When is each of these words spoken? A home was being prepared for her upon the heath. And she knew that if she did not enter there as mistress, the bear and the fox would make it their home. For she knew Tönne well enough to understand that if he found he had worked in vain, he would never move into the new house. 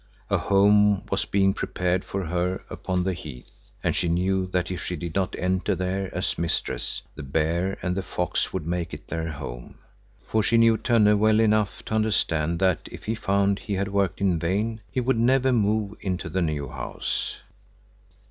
A 0.31 0.37
home 0.39 1.05
was 1.11 1.25
being 1.25 1.53
prepared 1.53 2.03
for 2.03 2.25
her 2.25 2.63
upon 2.71 3.03
the 3.03 3.13
heath. 3.13 3.51
And 3.83 3.95
she 3.95 4.09
knew 4.09 4.47
that 4.47 4.71
if 4.71 4.83
she 4.83 4.95
did 4.95 5.13
not 5.13 5.35
enter 5.37 5.75
there 5.75 6.09
as 6.15 6.39
mistress, 6.39 7.03
the 7.13 7.21
bear 7.21 7.77
and 7.83 7.95
the 7.95 8.01
fox 8.01 8.51
would 8.51 8.65
make 8.65 8.95
it 8.95 9.09
their 9.09 9.29
home. 9.31 9.75
For 10.25 10.41
she 10.41 10.57
knew 10.57 10.75
Tönne 10.75 11.19
well 11.19 11.39
enough 11.39 11.85
to 11.85 11.93
understand 11.93 12.57
that 12.57 12.89
if 12.91 13.03
he 13.03 13.13
found 13.13 13.59
he 13.59 13.75
had 13.75 13.89
worked 13.89 14.19
in 14.21 14.39
vain, 14.39 14.81
he 14.89 14.99
would 14.99 15.19
never 15.19 15.51
move 15.51 15.93
into 16.01 16.29
the 16.29 16.41
new 16.41 16.67
house. 16.69 17.37